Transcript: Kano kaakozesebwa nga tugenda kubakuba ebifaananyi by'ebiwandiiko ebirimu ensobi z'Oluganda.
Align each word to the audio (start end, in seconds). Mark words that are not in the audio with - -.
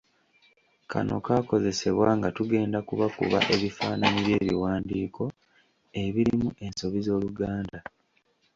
Kano 0.91 1.15
kaakozesebwa 1.25 2.09
nga 2.17 2.29
tugenda 2.37 2.79
kubakuba 2.87 3.39
ebifaananyi 3.55 4.19
by'ebiwandiiko 4.27 5.23
ebirimu 6.03 6.49
ensobi 6.65 6.99
z'Oluganda. 7.05 7.79